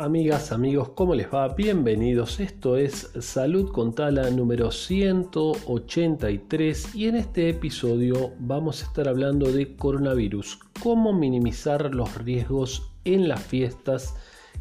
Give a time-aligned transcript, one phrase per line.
[0.00, 1.48] Amigas, amigos, ¿cómo les va?
[1.48, 2.40] Bienvenidos.
[2.40, 9.52] Esto es Salud con Tala número 183 y en este episodio vamos a estar hablando
[9.52, 14.14] de coronavirus, cómo minimizar los riesgos en las fiestas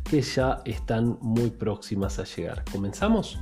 [0.03, 2.65] que ya están muy próximas a llegar.
[2.69, 3.39] ¿Comenzamos?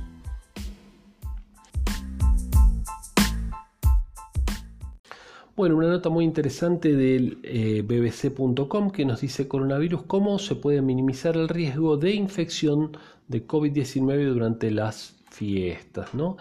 [5.58, 10.82] Bueno, una nota muy interesante del eh, bbc.com que nos dice coronavirus, cómo se puede
[10.82, 16.36] minimizar el riesgo de infección de COVID-19 durante las fiestas, ¿no?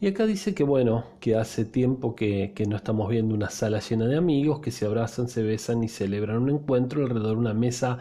[0.00, 4.06] Y acá dice que bueno, que hace tiempo que, no estamos viendo una sala llena
[4.06, 7.98] de amigos que se abrazan, se besan y celebran un encuentro alrededor de una mesa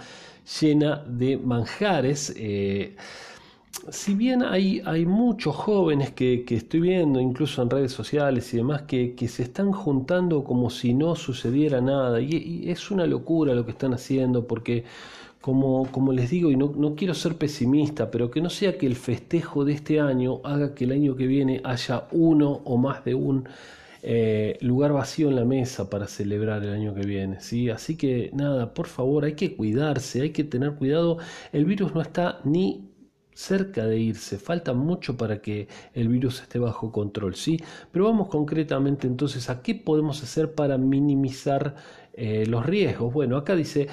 [0.62, 2.32] llena de manjares.
[2.38, 2.96] Eh,
[3.92, 8.84] si bien hay, hay muchos jóvenes que, estoy viendo, incluso en redes sociales y demás,
[8.84, 13.72] que, se están juntando como si no sucediera nada, y, es una locura lo que
[13.72, 14.84] están haciendo, porque
[15.42, 18.86] como, como les digo, y no, no, quiero ser pesimista, pero que no sea que
[18.86, 23.06] el festejo de este año haga que el año que viene haya uno o más
[23.06, 23.48] de un
[24.02, 27.42] eh, lugar vacío en la mesa para celebrar el año que viene.
[27.42, 27.70] ¿sí?
[27.70, 31.18] Así que nada, por favor, hay que cuidarse, hay que tener cuidado.
[31.52, 32.89] El virus no está ni
[33.40, 37.58] cerca de irse, falta mucho para que el virus esté bajo control, ¿sí?
[37.90, 41.76] Pero vamos concretamente entonces a qué podemos hacer para minimizar
[42.14, 43.14] eh, los riesgos.
[43.14, 43.88] Bueno, acá dice,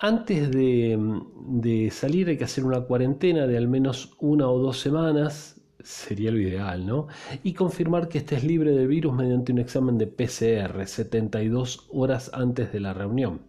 [0.00, 0.98] antes de,
[1.46, 6.32] de salir hay que hacer una cuarentena de al menos una o dos semanas, sería
[6.32, 7.06] lo ideal, ¿no?
[7.44, 12.72] Y confirmar que estés libre del virus mediante un examen de PCR 72 horas antes
[12.72, 13.42] de la reunión.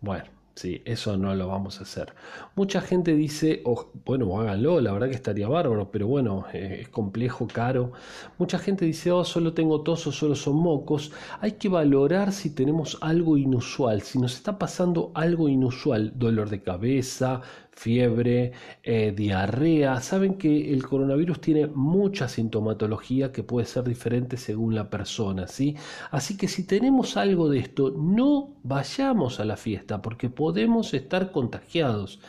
[0.00, 0.24] Bueno,
[0.54, 2.12] Sí, eso no lo vamos a hacer.
[2.56, 6.88] Mucha gente dice, oh, bueno, háganlo, la verdad que estaría bárbaro, pero bueno, eh, es
[6.90, 7.92] complejo, caro.
[8.36, 11.10] Mucha gente dice, oh, solo tengo tos o solo son mocos.
[11.40, 16.62] Hay que valorar si tenemos algo inusual, si nos está pasando algo inusual, dolor de
[16.62, 17.40] cabeza,
[17.72, 20.00] fiebre, eh, diarrea.
[20.00, 25.76] Saben que el coronavirus tiene mucha sintomatología que puede ser diferente según la persona, ¿sí?
[26.10, 31.32] Así que si tenemos algo de esto, no vayamos a la fiesta porque podemos estar
[31.32, 32.20] contagiados.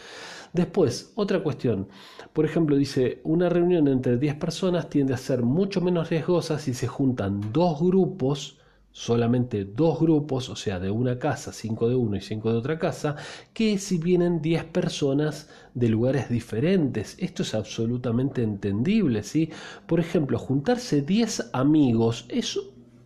[0.53, 1.89] Después, otra cuestión.
[2.31, 6.73] Por ejemplo, dice, una reunión entre 10 personas tiende a ser mucho menos riesgosa si
[6.73, 8.59] se juntan dos grupos
[8.93, 12.79] solamente dos grupos, o sea, de una casa, cinco de uno y cinco de otra
[12.79, 13.17] casa,
[13.53, 17.17] que si vienen diez personas de lugares diferentes.
[17.19, 19.49] Esto es absolutamente entendible, ¿sí?
[19.87, 22.57] Por ejemplo, juntarse diez amigos es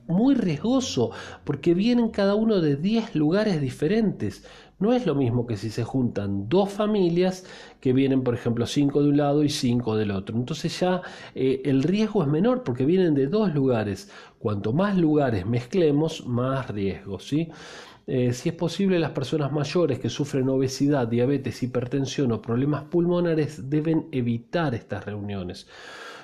[0.08, 1.12] muy riesgoso
[1.44, 4.44] porque vienen cada uno de diez lugares diferentes.
[4.80, 7.46] No es lo mismo que si se juntan dos familias
[7.82, 10.38] que vienen, por ejemplo, cinco de un lado y cinco del otro.
[10.38, 11.02] Entonces ya
[11.34, 14.12] eh, el riesgo es menor porque vienen de dos lugares.
[14.38, 17.20] Cuanto más lugares mezclemos, más riesgo.
[17.20, 17.50] ¿sí?
[18.06, 23.70] Eh, si es posible, las personas mayores que sufren obesidad, diabetes, hipertensión o problemas pulmonares
[23.70, 25.68] deben evitar estas reuniones.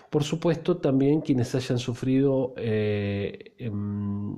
[0.09, 4.37] Por supuesto, también quienes hayan sufrido eh, em,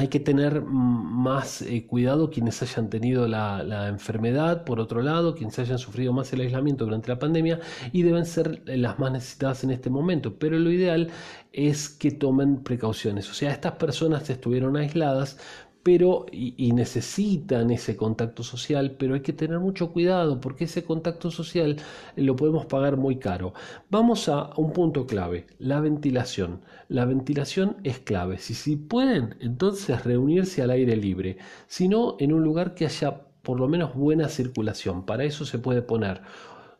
[0.00, 5.58] hay que tener más eh, cuidado quienes hayan tenido la, enfermedad, por otro lado, quienes
[5.58, 7.60] hayan sufrido más el aislamiento durante la pandemia
[7.92, 10.38] y deben ser las más necesitadas en este momento.
[10.38, 11.10] Pero lo ideal
[11.52, 13.30] es que tomen precauciones.
[13.30, 15.36] O sea, estas personas estuvieron aisladas,
[15.82, 21.30] pero y, necesitan ese contacto social, pero hay que tener mucho cuidado porque ese contacto
[21.30, 21.76] social
[22.16, 23.54] lo podemos pagar muy caro.
[23.90, 26.60] Vamos a un punto clave, la ventilación.
[26.88, 28.38] La ventilación es clave.
[28.38, 33.22] Si, si pueden, entonces reunirse al aire libre, si no, en un lugar que haya
[33.42, 35.06] por lo menos buena circulación.
[35.06, 36.20] Para eso se puede poner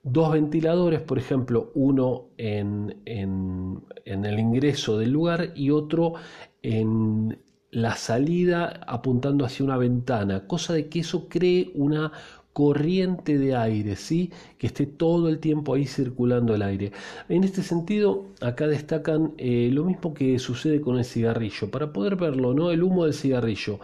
[0.02, 6.14] dos ventiladores, por ejemplo, uno en, en, en, el ingreso del lugar y otro
[6.62, 7.38] en
[7.70, 12.12] la salida apuntando hacia una ventana, cosa de que eso cree una
[12.52, 14.30] corriente de aire, ¿sí?
[14.58, 16.92] que esté todo el tiempo ahí circulando el aire.
[17.28, 22.16] En este sentido, acá destacan eh, lo mismo que sucede con el cigarrillo, para poder
[22.16, 22.70] verlo, ¿no?
[22.70, 23.78] el humo del cigarrillo.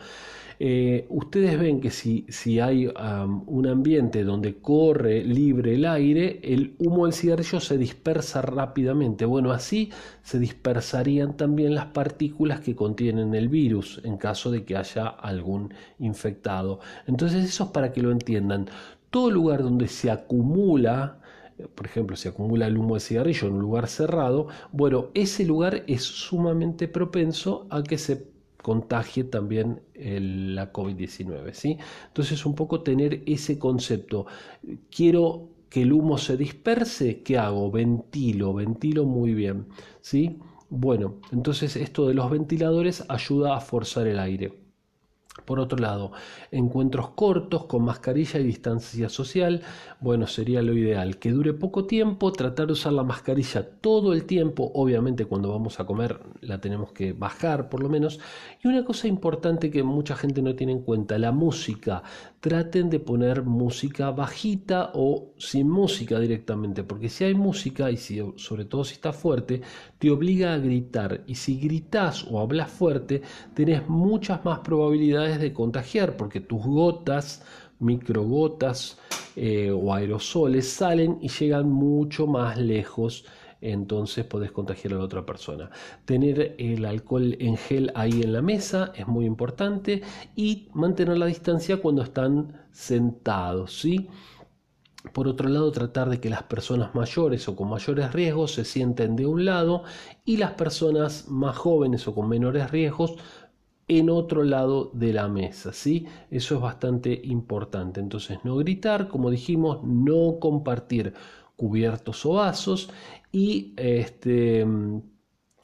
[0.59, 6.75] Eh, ustedes ven que si, si hay un ambiente donde corre libre el aire, el
[6.79, 9.25] humo del cigarrillo se dispersa rápidamente.
[9.25, 9.91] Bueno, así
[10.23, 15.75] se dispersarían también las partículas que contienen el virus en caso de que haya algún
[15.99, 16.81] infectado.
[17.07, 18.69] Entonces eso es para que lo entiendan.
[19.11, 21.21] Todo lugar donde se acumula
[21.75, 25.85] por ejemplo, se acumula el humo de cigarrillo en un lugar cerrado, bueno, ese lugar
[25.87, 28.36] es sumamente propenso a que se
[28.67, 31.53] contagie también la COVID-19.
[31.53, 31.79] ¿sí?
[32.09, 34.27] Entonces, un poco tener ese concepto.
[34.91, 37.71] Quiero que el humo se disperse, ¿qué hago?
[37.71, 39.69] Ventilo, ventilo muy bien.
[40.01, 40.41] ¿sí?
[40.69, 44.66] Bueno, entonces esto de los ventiladores ayuda a forzar el aire.
[45.45, 46.13] Por otro lado,
[46.51, 49.63] encuentros cortos con mascarilla y distancia social,
[50.01, 51.19] bueno, sería lo ideal.
[51.19, 55.79] Que dure poco tiempo, tratar de usar la mascarilla todo el tiempo, obviamente cuando vamos
[55.79, 58.19] a comer la tenemos que bajar por lo menos.
[58.63, 62.03] Y una cosa importante que mucha gente no tiene en cuenta, la música.
[62.41, 68.21] Traten de poner música bajita o sin música directamente, porque si hay música y si,
[68.37, 69.63] sobre todo si está fuerte,
[69.99, 71.25] te obliga a gritar.
[71.27, 73.23] Y si gritas o hablas fuerte,
[73.55, 77.43] tenés muchas más probabilidades de contagiar porque tus gotas,
[77.79, 78.99] microgotas
[79.35, 83.25] eh, o aerosoles salen y llegan mucho más lejos
[83.61, 85.71] entonces podés contagiar a la otra persona.
[86.05, 90.03] Tener el alcohol en gel ahí en la mesa es muy importante
[90.35, 94.09] y mantener la distancia cuando están sentados, ¿sí?
[95.13, 99.15] Por otro lado, tratar de que las personas mayores o con mayores riesgos se sienten
[99.15, 99.85] de un lado
[100.25, 103.15] y las personas más jóvenes o con menores riesgos
[103.89, 106.07] en otro lado de la mesa, ¿sí?
[106.31, 108.01] Eso es bastante importante.
[108.01, 111.15] Entonces, no gritar, como dijimos, no compartir
[111.57, 112.91] cubiertos o vasos
[113.33, 114.67] y este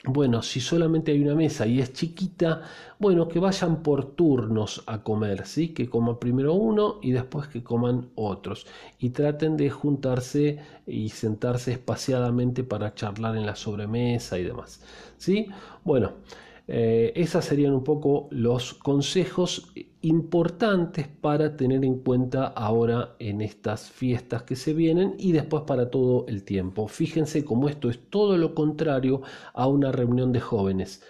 [0.04, 2.62] bueno, si solamente hay una mesa y es chiquita,
[2.98, 5.68] bueno, que vayan por turnos a comer, ¿sí?
[5.72, 8.66] Que coma primero uno y después que coman otros.
[8.98, 14.82] Y traten de juntarse y sentarse espaciadamente para charlar en la sobremesa y demás,
[15.18, 15.48] ¿sí?
[15.84, 16.14] Bueno,
[16.74, 23.90] eh, esos serían un poco los consejos importantes para tener en cuenta ahora en estas
[23.90, 26.88] fiestas que se vienen y después para todo el tiempo.
[26.88, 29.20] Fíjense cómo esto es todo lo contrario
[29.52, 31.02] a una reunión de jóvenes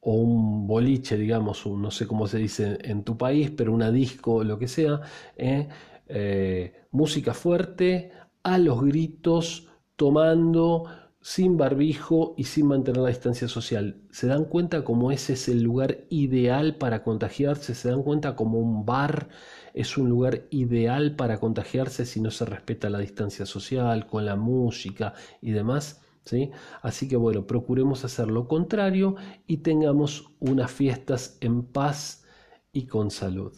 [0.00, 4.42] o un boliche, digamos, no sé cómo se dice en tu país, pero una disco,
[4.42, 5.02] lo que sea,
[5.36, 5.68] ¿eh?
[6.08, 8.10] Eh, música fuerte,
[8.42, 10.86] a los gritos, tomando,
[11.22, 14.00] sin barbijo y sin mantener la distancia social.
[14.10, 17.74] ¿Se dan cuenta cómo ese es el lugar ideal para contagiarse?
[17.74, 19.28] ¿Se dan cuenta cómo un bar
[19.74, 24.36] es un lugar ideal para contagiarse si no se respeta la distancia social, con la
[24.36, 26.00] música y demás?
[26.24, 26.50] ¿Sí?
[26.82, 32.24] Así que bueno, procuremos hacer lo contrario y tengamos unas fiestas en paz
[32.72, 33.52] y con salud.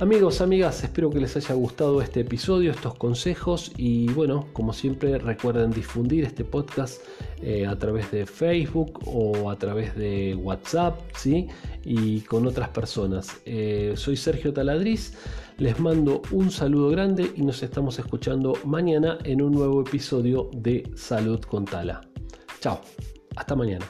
[0.00, 5.16] Amigos, amigas, espero que les haya gustado este episodio, estos consejos y bueno, como siempre
[5.18, 7.00] recuerden difundir este podcast
[7.40, 11.46] eh, a través de Facebook o a través de WhatsApp, ¿sí?
[11.84, 13.40] Y con otras personas.
[13.46, 15.14] Eh, soy Sergio Taladriz,
[15.58, 20.90] les mando un saludo grande y nos estamos escuchando mañana en un nuevo episodio de
[20.96, 22.00] Salud con Tala.
[22.60, 22.80] Chao,
[23.36, 23.86] hasta mañana.